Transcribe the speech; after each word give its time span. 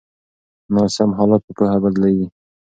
ناسم 0.73 1.09
حالات 1.17 1.41
په 1.45 1.51
پوهه 1.57 1.77
بدلیږي. 1.83 2.27